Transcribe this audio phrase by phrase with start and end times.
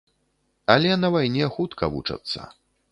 [0.75, 2.53] Але на вайне хутка вучацца.